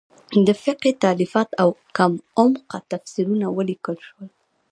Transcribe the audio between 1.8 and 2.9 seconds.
کم عمقه